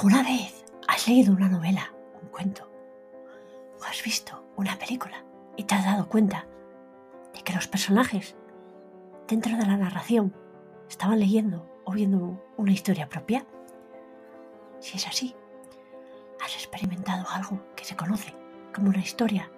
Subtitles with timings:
[0.00, 2.66] ¿Alguna vez has leído una novela, un cuento,
[3.78, 5.26] o has visto una película
[5.58, 6.46] y te has dado cuenta
[7.34, 8.34] de que los personajes
[9.28, 10.34] dentro de la narración
[10.88, 13.44] estaban leyendo o viendo una historia propia?
[14.78, 15.36] Si es así,
[16.42, 18.34] has experimentado algo que se conoce
[18.74, 19.52] como una historia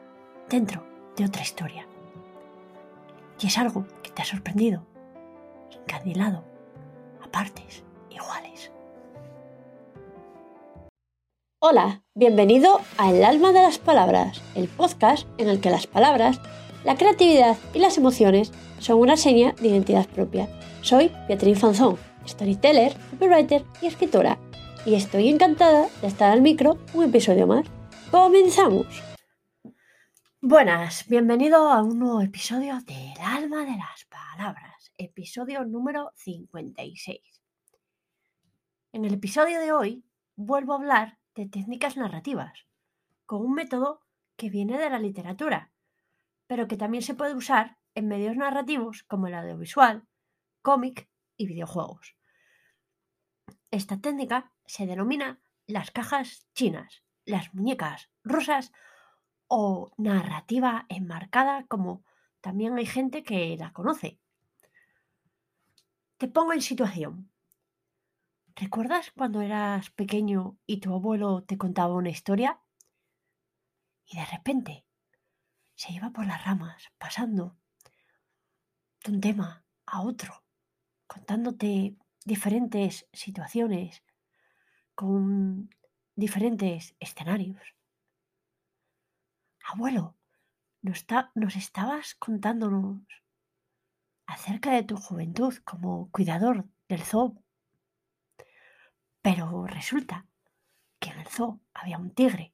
[0.49, 0.85] dentro
[1.17, 1.87] de otra historia.
[3.39, 4.85] Y es algo que te ha sorprendido,
[5.71, 6.43] encandilado,
[7.23, 8.73] a partes iguales.
[11.65, 16.41] Hola, bienvenido a El alma de las palabras, el podcast en el que las palabras,
[16.83, 20.49] la creatividad y las emociones son una seña de identidad propia.
[20.81, 24.41] Soy Beatriz Fanzón, storyteller, copywriter y escritora,
[24.85, 27.65] y estoy encantada de estar al micro un episodio más.
[28.11, 28.89] ¡Comenzamos!
[30.41, 37.21] Buenas, bienvenido a un nuevo episodio de El alma de las palabras, episodio número 56.
[38.91, 42.67] En el episodio de hoy vuelvo a hablar de técnicas narrativas,
[43.27, 44.01] con un método
[44.37, 45.73] que viene de la literatura,
[46.47, 50.07] pero que también se puede usar en medios narrativos como el audiovisual,
[50.63, 52.17] cómic y videojuegos.
[53.71, 58.73] Esta técnica se denomina las cajas chinas, las muñecas rusas
[59.49, 62.05] o narrativa enmarcada como
[62.41, 64.19] también hay gente que la conoce.
[66.19, 67.32] Te pongo en situación.
[68.57, 72.61] ¿Recuerdas cuando eras pequeño y tu abuelo te contaba una historia?
[74.05, 74.85] Y de repente
[75.75, 77.57] se iba por las ramas, pasando
[79.05, 80.45] de un tema a otro,
[81.07, 84.03] contándote diferentes situaciones
[84.95, 85.71] con
[86.15, 87.75] diferentes escenarios.
[89.65, 90.15] Abuelo,
[90.83, 93.01] nos, nos estabas contándonos
[94.27, 97.42] acerca de tu juventud como cuidador del zoo
[99.23, 100.27] pero resulta
[100.99, 102.53] que en el zoo había un tigre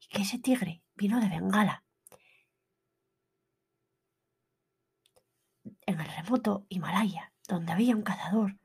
[0.00, 1.84] y que ese tigre vino de Bengala.
[5.86, 8.58] En el remoto Himalaya, donde había un cazador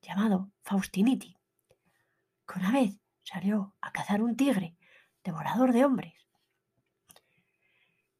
[0.00, 1.36] llamado Faustiniti,
[2.46, 4.76] que una vez salió a cazar un tigre
[5.24, 6.14] devorador de hombres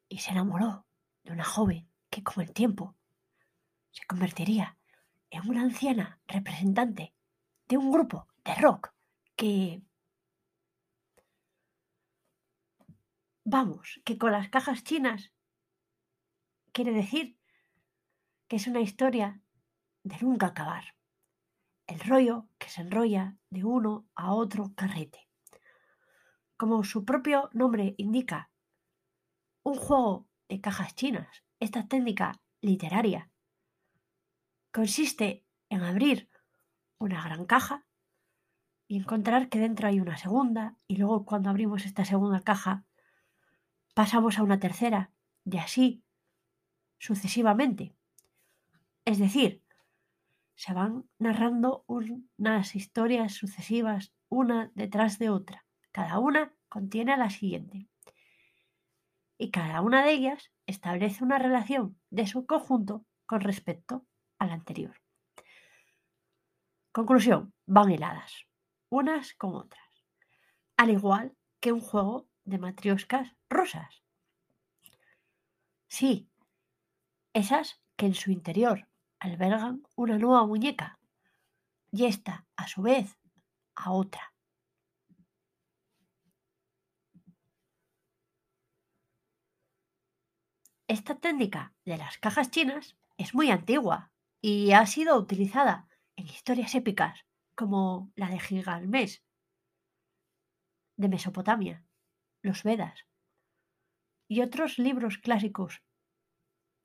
[0.09, 0.85] y se enamoró
[1.23, 2.95] de una joven que con el tiempo
[3.91, 4.77] se convertiría
[5.29, 7.14] en una anciana representante
[7.67, 8.93] de un grupo de rock
[9.35, 9.81] que...
[13.43, 15.31] Vamos, que con las cajas chinas
[16.71, 17.37] quiere decir
[18.47, 19.41] que es una historia
[20.03, 20.95] de nunca acabar.
[21.87, 25.29] El rollo que se enrolla de uno a otro carrete.
[26.57, 28.49] Como su propio nombre indica,
[29.63, 33.29] un juego de cajas chinas, esta técnica literaria,
[34.71, 36.29] consiste en abrir
[36.97, 37.85] una gran caja
[38.87, 42.85] y encontrar que dentro hay una segunda y luego cuando abrimos esta segunda caja
[43.93, 45.11] pasamos a una tercera
[45.43, 46.03] y así
[46.97, 47.93] sucesivamente.
[49.05, 49.63] Es decir,
[50.55, 55.65] se van narrando unas historias sucesivas una detrás de otra.
[55.91, 57.87] Cada una contiene a la siguiente.
[59.37, 64.05] Y cada una de ellas establece una relación de su conjunto con respecto
[64.39, 65.04] a la anterior.
[66.95, 68.45] Conclusión, van heladas,
[68.89, 70.05] unas con otras,
[70.77, 74.01] al igual que un juego de matrioscas rosas.
[75.89, 76.29] Sí,
[77.33, 78.87] esas que en su interior
[79.19, 80.97] albergan una nueva muñeca
[81.91, 83.19] y esta, a su vez,
[83.75, 84.33] a otra.
[90.87, 96.75] Esta técnica de las cajas chinas es muy antigua y ha sido utilizada en historias
[96.75, 99.21] épicas como la de Gilgamesh
[100.97, 101.85] de Mesopotamia,
[102.41, 103.05] los Vedas
[104.27, 105.81] y otros libros clásicos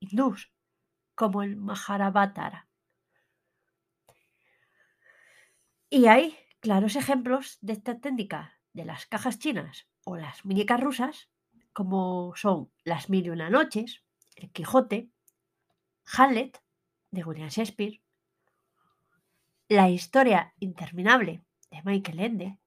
[0.01, 0.53] hindús
[1.15, 2.69] como el Mahabharata.
[5.91, 11.31] Y hay claros ejemplos de esta técnica de las cajas chinas o las muñecas rusas,
[11.73, 14.03] como son Las Mil y Una Noches,
[14.35, 15.11] El Quijote,
[16.17, 16.63] Hamlet
[17.11, 18.01] de William Shakespeare,
[19.71, 22.59] la historia interminable de Michael Ende,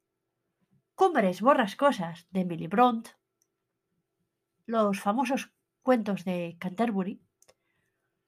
[0.95, 3.09] Cumbres borrascosas de Emily Bront,
[4.65, 5.51] los famosos
[5.81, 7.21] cuentos de Canterbury,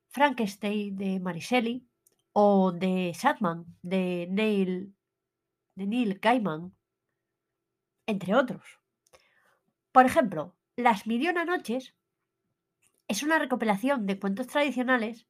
[0.09, 1.87] Frankenstein de Mariselli
[2.33, 4.93] o de Sadman de Neil,
[5.75, 6.75] de Neil Gaiman,
[8.07, 8.81] entre otros.
[9.93, 11.95] Por ejemplo, Las Mil Noches
[13.07, 15.29] es una recopilación de cuentos tradicionales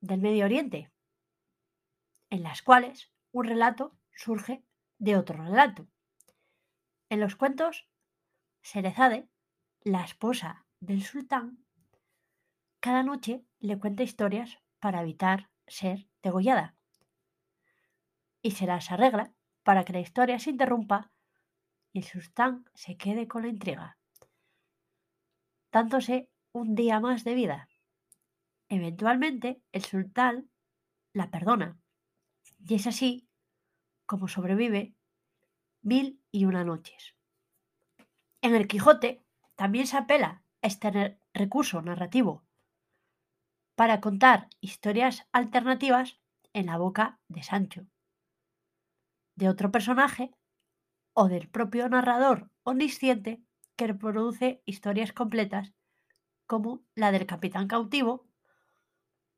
[0.00, 0.92] del Medio Oriente,
[2.30, 4.64] en las cuales un relato surge
[4.98, 5.88] de otro relato.
[7.08, 7.88] En los cuentos,
[8.60, 9.28] Serezade,
[9.82, 11.64] la esposa del sultán,
[12.80, 16.76] cada noche le cuenta historias para evitar ser degollada.
[18.42, 19.32] Y se las arregla
[19.62, 21.10] para que la historia se interrumpa
[21.92, 23.98] y el sultán se quede con la intriga,
[25.72, 27.68] dándose un día más de vida.
[28.68, 30.50] Eventualmente, el sultán
[31.12, 31.78] la perdona,
[32.58, 33.28] y es así
[34.06, 34.94] como sobrevive
[35.82, 37.14] mil y una noches.
[38.42, 39.24] En el Quijote
[39.56, 42.44] también se apela a este recurso narrativo
[43.74, 46.18] para contar historias alternativas
[46.52, 47.86] en la boca de Sancho,
[49.36, 50.32] de otro personaje
[51.12, 53.42] o del propio narrador omnisciente
[53.76, 55.72] que reproduce historias completas
[56.46, 58.26] como la del capitán cautivo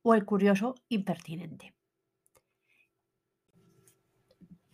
[0.03, 1.75] o el curioso impertinente.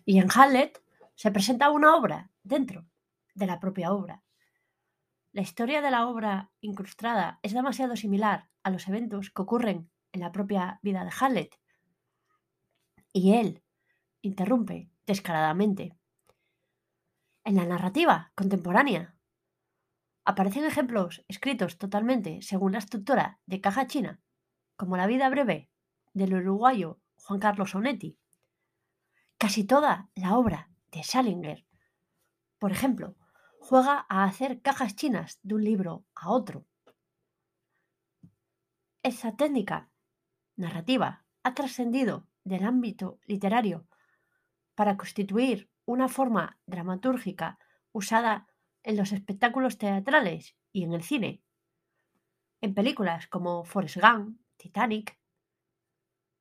[0.09, 0.81] Y en Hamlet
[1.17, 2.87] se presenta una obra dentro
[3.35, 4.23] de la propia obra.
[5.33, 10.21] La historia de la obra incrustada es demasiado similar a los eventos que ocurren en
[10.21, 11.61] la propia vida de Hamlet.
[13.13, 13.65] Y él
[14.23, 15.93] interrumpe descaradamente.
[17.45, 19.17] En la narrativa contemporánea
[20.25, 24.21] aparecen ejemplos escritos totalmente según la estructura de caja china,
[24.77, 25.69] como La vida breve
[26.15, 28.19] del uruguayo Juan Carlos Onetti.
[29.47, 31.65] Casi toda la obra de Salinger,
[32.59, 33.15] por ejemplo,
[33.61, 36.67] juega a hacer cajas chinas de un libro a otro.
[39.05, 39.89] Esa técnica
[40.57, 43.87] narrativa ha trascendido del ámbito literario
[44.75, 47.61] para constituir una forma dramatúrgica
[47.93, 48.49] usada
[48.83, 51.41] en los espectáculos teatrales y en el cine.
[52.61, 55.21] En películas como Forrest Gump, Titanic,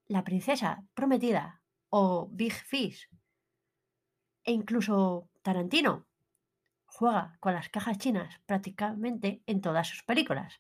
[0.08, 1.62] La princesa prometida
[1.98, 3.08] o Big Fish
[4.44, 6.06] e incluso Tarantino
[6.88, 10.60] juega con las cajas chinas prácticamente en todas sus películas.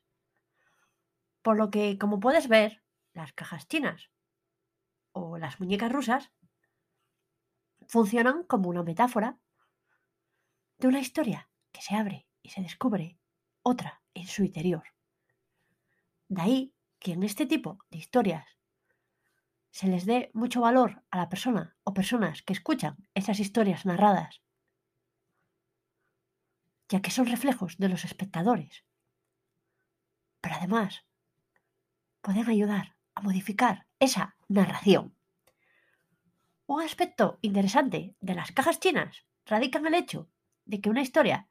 [1.42, 4.12] Por lo que, como puedes ver, las cajas chinas
[5.12, 6.32] o las muñecas rusas
[7.86, 9.38] funcionan como una metáfora
[10.78, 13.20] de una historia que se abre y se descubre
[13.62, 14.86] otra en su interior.
[16.30, 18.55] De ahí que en este tipo de historias
[19.76, 24.42] se les dé mucho valor a la persona o personas que escuchan esas historias narradas,
[26.88, 28.86] ya que son reflejos de los espectadores.
[30.40, 31.04] Pero además,
[32.22, 35.14] pueden ayudar a modificar esa narración.
[36.68, 40.30] Un aspecto interesante de las cajas chinas radica en el hecho
[40.64, 41.50] de que una historia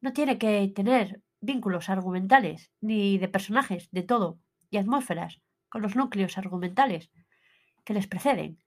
[0.00, 4.40] no tiene que tener vínculos argumentales ni de personajes de todo
[4.70, 7.10] y atmósferas con los núcleos argumentales
[7.84, 8.62] que les preceden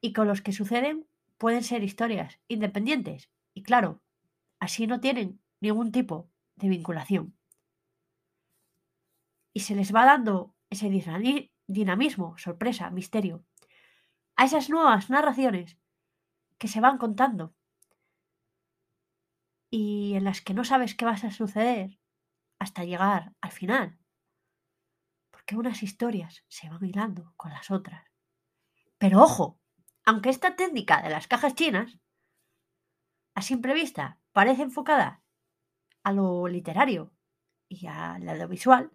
[0.00, 1.06] y con los que suceden
[1.36, 4.02] pueden ser historias independientes y claro,
[4.58, 7.36] así no tienen ningún tipo de vinculación.
[9.52, 10.90] Y se les va dando ese
[11.66, 13.44] dinamismo, sorpresa, misterio
[14.38, 15.76] a esas nuevas narraciones
[16.58, 17.54] que se van contando
[19.68, 21.98] y en las que no sabes qué va a suceder
[22.60, 23.97] hasta llegar al final.
[25.48, 28.04] Porque unas historias se van hilando con las otras.
[28.98, 29.58] Pero ojo,
[30.04, 31.98] aunque esta técnica de las cajas chinas,
[33.34, 35.22] a simple vista, parece enfocada
[36.02, 37.14] a lo literario
[37.66, 38.92] y al audiovisual,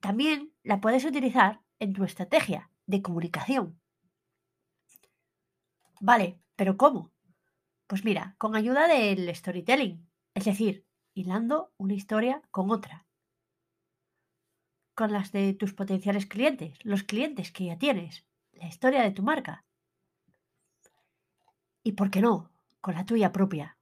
[0.00, 3.78] también la puedes utilizar en tu estrategia de comunicación.
[6.00, 7.12] Vale, pero ¿cómo?
[7.86, 13.05] Pues mira, con ayuda del storytelling, es decir, hilando una historia con otra.
[14.96, 18.24] Con las de tus potenciales clientes, los clientes que ya tienes,
[18.54, 19.66] la historia de tu marca.
[21.84, 22.50] Y por qué no,
[22.80, 23.76] con la tuya propia.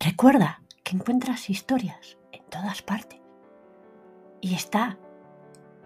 [0.00, 3.20] Recuerda que encuentras historias en todas partes.
[4.40, 4.98] Y está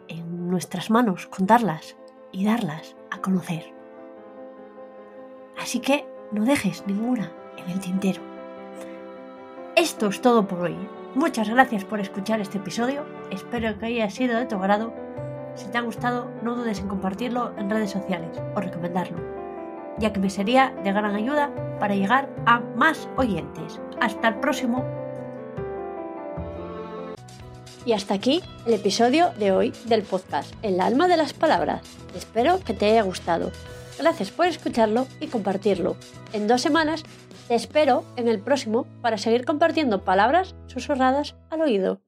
[0.09, 1.95] en nuestras manos contarlas
[2.33, 3.75] y darlas a conocer.
[5.59, 8.23] Así que no dejes ninguna en el tintero.
[9.77, 10.77] Esto es todo por hoy.
[11.19, 13.05] Muchas gracias por escuchar este episodio.
[13.33, 14.95] Espero que haya sido de tu agrado.
[15.57, 19.19] Si te ha gustado, no dudes en compartirlo en redes sociales o recomendarlo,
[19.99, 23.81] ya que me sería de gran ayuda para llegar a más oyentes.
[24.01, 24.85] Hasta el próximo.
[27.85, 31.83] Y hasta aquí el episodio de hoy del podcast El alma de las palabras.
[32.15, 33.51] Espero que te haya gustado.
[33.99, 35.97] Gracias por escucharlo y compartirlo.
[36.33, 37.03] En dos semanas
[37.49, 42.03] te espero en el próximo para seguir compartiendo palabras susurradas al oído.